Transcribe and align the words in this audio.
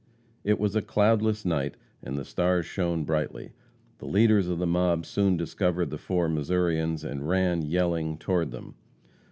It 0.43 0.57
was 0.59 0.75
a 0.75 0.81
cloudless 0.81 1.45
night 1.45 1.77
and 2.01 2.17
the 2.17 2.25
stars 2.25 2.65
shone 2.65 3.03
brightly. 3.03 3.51
The 3.99 4.07
leaders 4.07 4.47
of 4.47 4.57
the 4.57 4.65
mob 4.65 5.05
soon 5.05 5.37
discovered 5.37 5.91
the 5.91 5.99
four 5.99 6.27
Missourians, 6.27 7.03
and 7.03 7.29
ran, 7.29 7.61
yelling, 7.61 8.17
toward 8.17 8.49
them. 8.49 8.73